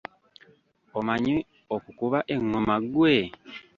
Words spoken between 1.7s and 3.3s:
okukuba engoma gwe?